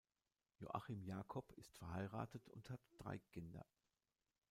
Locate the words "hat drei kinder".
2.71-3.63